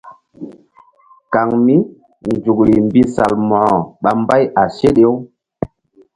[1.33, 1.75] Kaŋ mí
[2.29, 5.13] nzukri mbi Salmo̧ko ɓa mbay a seɗe-u.